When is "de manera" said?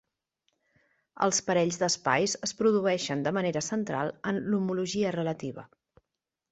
3.29-3.65